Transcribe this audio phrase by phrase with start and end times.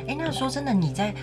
[0.00, 1.14] 哎、欸，那说真的，你在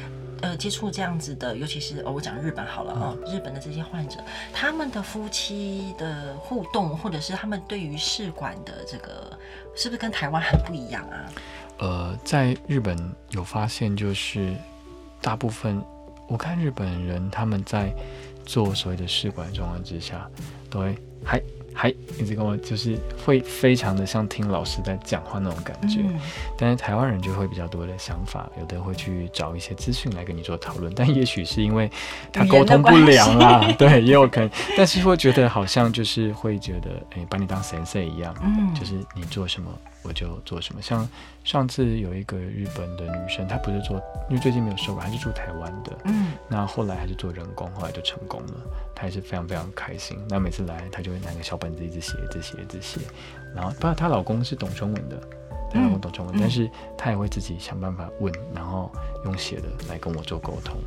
[0.42, 4.18] 呃接触这样子的，尤其是、哦、我讲日本好了啊、日本的这些患者，
[4.54, 9.38] 他们的夫妻的互动，或者是他们对于试管的这个，
[9.76, 11.26] 是不是跟台湾很不一样啊？
[11.79, 12.97] 呃，在日本
[13.29, 14.54] 有发现，就是
[15.22, 15.81] 大部分
[16.27, 17.93] 我看日本人他们在
[18.45, 20.29] 做所谓的试管状况之下，
[20.70, 21.41] 都会还。
[21.73, 26.19] 还一直跟我就是会非常的像听老师在讲话那种感觉，嗯、
[26.57, 31.89] 但是台湾人就会比较多的想法，有的会去找一些资讯来跟你做讨论，但也许是因为
[32.32, 39.72] 他沟通不良啦，对，也有可能，但是会觉得好像就是会觉得，哎，把你当先生一样，嗯，就是你做什么
[40.04, 40.81] 我就做什么。
[40.81, 41.08] 像
[41.44, 43.98] 上次有一个日本的女生，她不是做，
[44.30, 48.54] 因为最近没有收过，她是住台湾的，嗯，那后来还是做人工，后来就成功了。
[48.95, 50.17] 她还是非常非常开心。
[50.30, 53.02] 那每次来，她就会拿个小本子，一直写，一直写，一直写。
[53.55, 55.20] 然后，不知道她老公是懂中文的，
[55.72, 58.91] 她老公懂中文，嗯、但是她也会自己想办法问，然后
[59.26, 60.77] 用写的来跟我做沟通。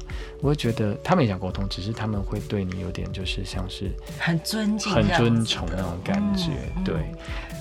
[0.41, 6.51] 我会觉得他们也想沟通，只是他们会对你有点就是像是很尊敬、很尊崇那种感觉。
[6.77, 6.95] 嗯、对，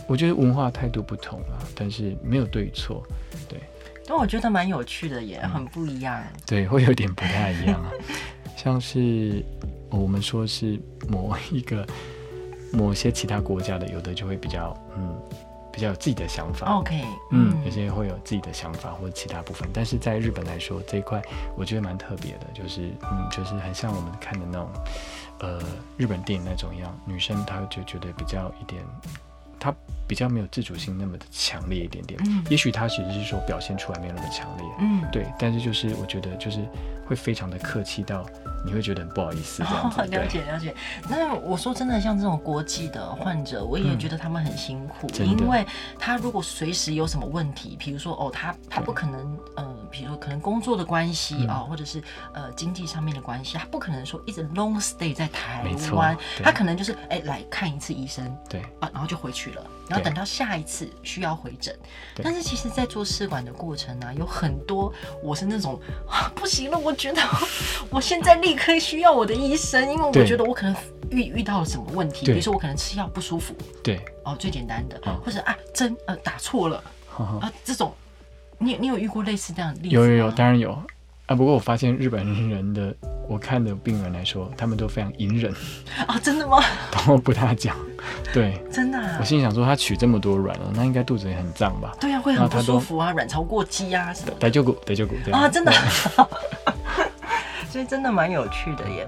[0.08, 3.03] 我觉得文化态度不同啊，但是没有对错。
[3.49, 3.59] 对，
[4.05, 6.19] 但我觉得蛮有趣的，也很不一样。
[6.19, 7.91] 嗯、对，会有点不太一样啊，
[8.55, 9.43] 像是。
[9.93, 11.86] 我们说是某一个
[12.72, 15.16] 某些其他国家的，有的就会比较嗯，
[15.72, 16.67] 比较有自己的想法。
[16.80, 19.69] OK，嗯，有些会有自己的想法或者其他部分。
[19.73, 21.22] 但是在日本来说这一块，
[21.55, 24.69] 我觉得蛮特别的，就是嗯，就是很像我们看的那种
[25.39, 25.59] 呃
[25.97, 28.83] 日本电影那种一样，女生她就觉得比较一点，
[29.62, 29.73] 她
[30.08, 32.20] 比较没有自主性那么的强烈一点点。
[32.26, 34.66] 嗯，也许他只是说表现出来没有那么强烈。
[34.80, 35.26] 嗯，对。
[35.40, 36.59] 但是就是我觉得就是
[37.08, 38.26] 会非常的客气到。
[38.64, 40.02] 你会觉得很不好意思，这样子。
[40.02, 40.76] 哦，了解了解。
[41.09, 45.66] 那我说真的，像这种国际的患者，我也觉得他们很辛苦，嗯、因为
[45.98, 52.02] 他如果随时有什么问题，比如说哦，他他不可能呃，比如说可能工作的关系啊、或者是
[52.34, 61.76] 呃经济上面的关系，他不可能说一直 long stay 在台湾，他可能就是哎来看一次医生，对啊，然后就回去了，然后等到下一次需要回诊。
[62.23, 64.93] 但是其实，在做试管的过程呢、啊，有很多
[65.23, 67.21] 我是那种啊 不行了，我觉得
[67.89, 68.52] 我现在立。
[68.52, 70.76] 立刻需要我的医生，因为我觉得我可能
[71.10, 76.83] 遇遇到了什么问题，比如说我可能吃药不舒服，对，哦，最简单的，或者啊针呃打错了
[77.17, 77.95] 啊这种，
[78.61, 80.02] 你你有遇过类似这样的例子吗？
[80.05, 80.72] 有有有，当然有
[81.26, 81.36] 啊。
[81.36, 82.94] 不过我发现日本人的
[83.27, 85.52] 我看的病人来说，他们都非常隐忍
[86.08, 86.60] 啊，真的吗？
[87.08, 87.76] 都不大讲，
[88.33, 89.00] 对， 真的。
[89.00, 89.17] 啊。
[89.20, 91.92] 我心里想说，他取这么多卵了，那应该肚子也很胀吧？
[92.00, 94.38] 对啊，会很不舒服啊，卵巢过激啊什么的。
[94.38, 95.71] 得救骨，得救骨，啊，真的。
[97.70, 99.08] 所以真的蛮有趣的耶。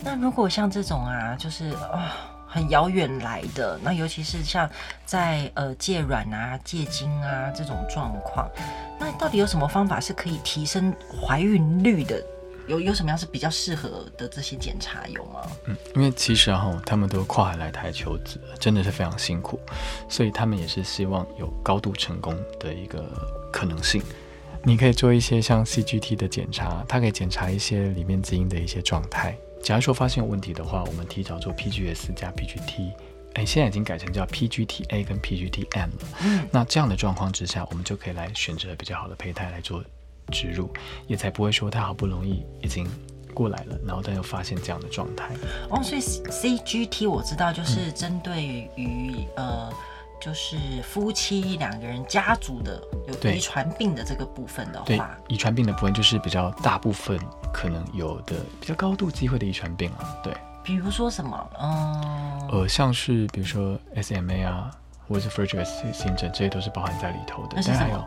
[0.00, 2.12] 那如果像这种啊，就是啊
[2.48, 4.68] 很遥远来的，那尤其是像
[5.04, 8.50] 在呃借卵啊、借精啊这种状况，
[8.98, 12.20] 那到底有什么方法是可以提升怀孕率的？
[12.66, 15.40] 有有什么样是比较适合的这些检查有吗？
[15.64, 19.58] 嗯，因为其实哈，他们都跨海来台求子，真的是非常辛苦，
[20.06, 23.02] 所以他们也是希望有高度成功的一个
[23.50, 24.02] 可能性。
[24.62, 29.34] 你可以做一些像 CGT 的检查，它可以检查一些里面基因的一些状态。
[29.62, 32.92] 假如说发现有问题的话，我们提早做 PGS 加 PGT，
[33.34, 36.08] 哎，现在已经改成叫 PGT-A 跟 PGT-M 了。
[36.22, 39.84] 嗯，那这样的状况之下，我们就可以来选择比较好的胚胎来做
[40.32, 40.70] 植入，
[41.06, 42.86] 也才不会说它好不容易已经
[43.34, 45.34] 过来了，然后但又发现这样的状态。
[45.70, 48.42] 哦，所以 CGT 我知道就是针对
[48.76, 49.72] 于、嗯、呃。
[50.20, 57.18] 就是夫妻两个人家族的有遗传病的这个部分的话，对遗传病的部分就是比较大部分
[57.52, 60.34] 可能有的比较高度机会的遗传病啊，对。
[60.64, 61.50] 比如说什么？
[61.58, 64.70] 嗯，呃，像是比如说 SMA 啊，
[65.08, 67.52] 或者是 Fragile X 型症，这些都是包含在里头的。
[67.56, 68.04] 那是什么？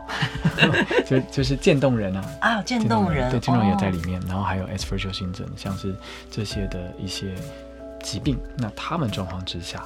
[1.04, 4.20] 就就是渐冻人啊 啊，渐冻人，对，渐冻人也在里面。
[4.20, 5.96] 哦、然后还有 Asperger 型症，像是
[6.30, 7.34] 这些的一些
[8.02, 9.84] 疾病，那他们状况之下。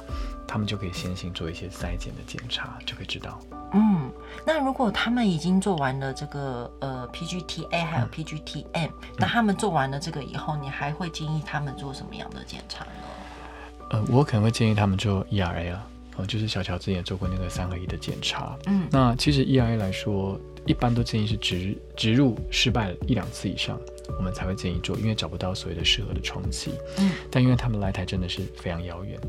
[0.49, 3.37] 他们就可以先行做一些筛检的检查，就可以知道。
[3.73, 4.09] 嗯，
[4.45, 12.91] 那如果他们已经做完了这个呃 PGT-A 还有 PGT-M，、嗯、那他们做完了这个以后，你还会建议他们做什么样的检查呢？
[13.89, 15.85] 呃，我可能会建议他们做 ERA 啊，
[16.17, 18.57] 呃，就是小乔之前也做过那个三合一的检查。
[18.65, 23.79] 嗯，那其实 EIA 来说，一般都建议是植植入失败了一两次以上。
[24.17, 26.71] 我们才会建议做，因为找不到所谓的适合的床期。
[26.97, 29.19] 嗯，但因为他们来台真的是非常遥远，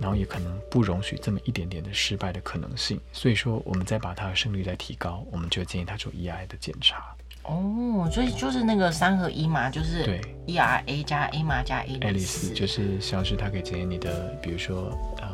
[0.00, 7.14] 然后也可能不容许这么一点点的失败的可能性，所以说我们再把它的胜率再提高，我们就建议他做 EIA 的检查。
[7.44, 15.28] 哦，所以就是那个三合一嘛，就是对 ERA 加 A 嘛加 ALICE，就是像是它可以检验你的，比如说呃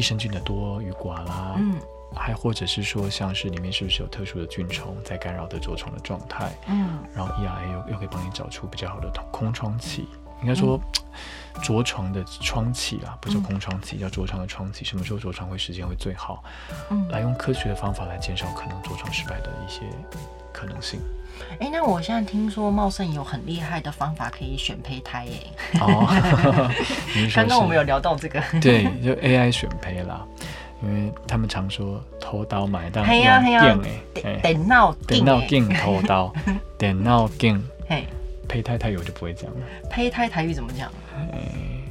[0.00, 1.74] 益生菌的多与寡啦，嗯，
[2.16, 6.50] 还或者是说，像是里面是不是有特殊的菌虫在干扰的着床的状态？
[6.68, 10.08] 嗯，然后 ERA 又又可以帮你找出比较好的空窗期，
[10.42, 10.80] 应该说
[11.62, 16.42] 着床的窗期啊，不是空窗期，叫着床的窗期，什么时候着床会时间会最好？
[16.90, 19.82] 嗯，来用科学的方法来减少可能着床失败的一些
[20.52, 21.00] 可能性。
[21.58, 25.80] 哎，那我现在听说茂盛有很厉害的方法可以选胚胎哎。
[25.80, 26.06] 哦，
[27.34, 30.26] 刚刚我们有聊到这个，对，就 AI 选胚啦。
[30.82, 36.32] 因为他们常说偷刀买单用电哎，电脑电脑镜偷刀，
[36.78, 38.06] 电脑镜 嘿，
[38.50, 39.56] 胚胎台语我就不会讲了。
[39.88, 40.90] 胚胎台语怎么讲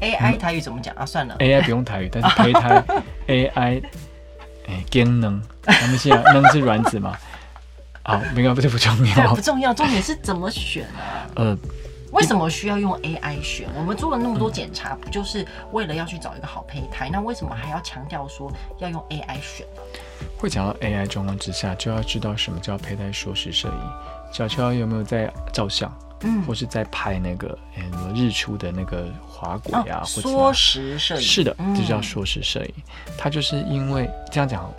[0.02, 1.06] ？AI 台语怎么讲啊？
[1.06, 2.84] 算了，AI 不用台语，但是胚胎
[3.28, 3.82] AI
[4.68, 7.16] 哎，精能，他们现在能是卵子吗？
[8.04, 11.32] 好，没关系，这不重要，不重要，重点是怎么选啊？
[11.38, 11.58] 呃。
[12.12, 13.70] 为什么需要用 AI 选？
[13.78, 17.08] 我们做了那么多检查，不就是为了要去找一个好胚胎？
[17.08, 19.82] 那为什么还要强调说要用 AI 选呢？
[20.36, 24.34] 会讲到 AI 状况之下，就要知道什么叫胚胎硕士摄影。
[24.34, 25.92] 小乔有没有在照相？
[26.22, 30.04] 嗯，或是在拍那个呃日出的那个滑轨啊？
[30.04, 32.74] 缩时摄影是的，这叫缩时摄影。
[33.18, 34.72] 它就是因为这样讲。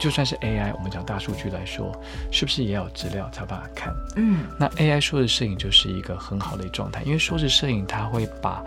[0.00, 1.90] 就算是 AI，我们讲大数据来说，
[2.30, 3.92] 是不是也有资料才把它看？
[4.14, 8.62] 嗯，那 AI 缩时摄影就是一个很好的状态，因为缩时摄影它会把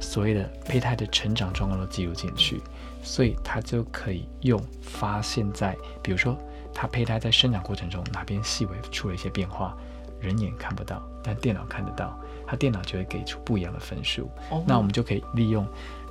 [0.00, 2.62] 所谓的胚胎的成长状况都记录进去，
[3.02, 6.38] 所以它就可以用发现在，比如说
[6.72, 9.76] 它胚胎在生长过程中哪边细微出了一些变化，
[10.20, 14.30] 人眼看不到，但电脑看得到，它电脑就会给出不一样的分数。
[14.50, 15.66] 哦，那我们就可以利用。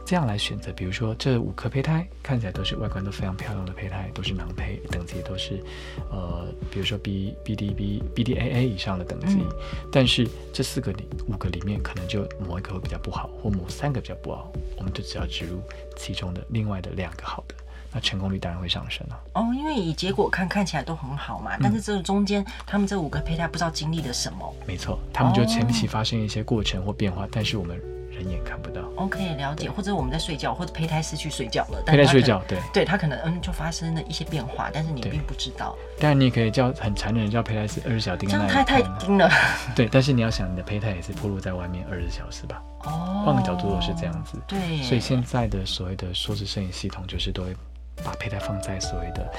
[0.06, 5.62] 这样来选择，比如说这五颗胚胎看起来都是外观都非常漂亮的胚胎，都是囊胚，等级都是，
[6.09, 9.50] 呃，比如说 B B D B B D A A 以上的等级，嗯、
[9.92, 15.60] 但是这四个里五个里面可能就某一个会比较不好，或某三个比较不好，我们就只要植入
[15.98, 17.56] 其中的另外的两个好的，
[17.92, 19.19] 那成功率当然会上升了。
[19.34, 24.54] 哦，因为以结果看看起来都很好嘛，但是这个中间、嗯、他们这五个胚胎不知道经历了什么。
[24.66, 27.80] 没错，他们就前期发生一些过程或变化，哦、但是我们。
[28.10, 29.69] 人眼看不到，OK，了解。
[29.69, 35.78] 或者我们在睡觉，或者胚胎失去睡觉了，胚胎睡觉，对，对，它可能嗯就发生了一些变化，但是你并不知道。
[36.00, 39.30] 当然，你也可以叫很残忍的叫胚胎是二十小时这样太太盯了。
[39.75, 42.60] 对，但是你要想，你的胚胎也是暴露在外面二十小时吧？
[42.86, 44.42] 哦，换个角度都是这样子。
[44.48, 47.56] 对，所以现在的所谓的缩时摄影系统，就是都会
[48.04, 49.32] 把胚胎放在所谓的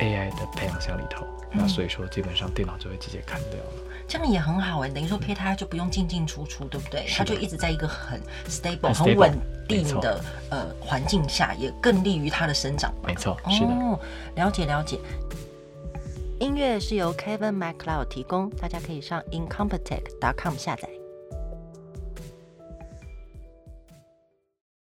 [0.00, 3.72] AI 的培养箱里头，嗯、那所以说基本上电脑就会直接砍掉了。
[4.08, 7.06] 这样也很好哎，等于说胚胎就不用进进出出，对不对？
[7.16, 9.36] 它就一直在一个很 stable、很稳
[9.68, 10.20] 定的
[10.50, 12.94] 呃环境下，也更利于它的生长。
[13.04, 13.72] 没错，是的。
[13.72, 13.98] 哦，
[14.36, 15.00] 了解了解。
[16.38, 20.88] 音乐是由 Kevin MacLeod 提供，大家可以上 incompetech.com 下载。